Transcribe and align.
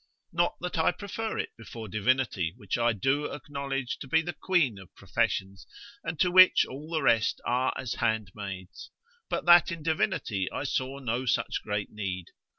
Not 0.33 0.55
that 0.61 0.79
I 0.79 0.91
prefer 0.93 1.37
it 1.37 1.55
before 1.57 1.87
divinity, 1.87 2.55
which 2.57 2.75
I 2.75 2.91
do 2.91 3.25
acknowledge 3.31 3.99
to 3.99 4.07
be 4.07 4.23
the 4.23 4.33
queen 4.33 4.79
of 4.79 4.95
professions, 4.95 5.67
and 6.03 6.19
to 6.19 6.31
which 6.31 6.65
all 6.65 6.89
the 6.89 7.03
rest 7.03 7.39
are 7.45 7.71
as 7.77 7.93
handmaids, 7.93 8.89
but 9.29 9.45
that 9.45 9.71
in 9.71 9.83
divinity 9.83 10.51
I 10.51 10.63
saw 10.63 10.97
no 10.97 11.27
such 11.27 11.61
great 11.61 11.91
need. 11.91 12.29